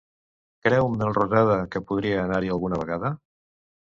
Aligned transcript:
Creu 0.67 0.87
Melrosada 0.93 1.57
que 1.75 1.83
podrà 1.91 2.15
anar-hi 2.21 2.51
alguna 2.55 2.83
vegada? 2.85 3.15